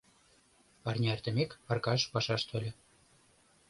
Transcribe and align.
Арня 0.87 1.09
эртымек, 1.15 1.51
Аркаш 1.71 2.01
пашаш 2.11 2.41
тольо. 2.49 2.71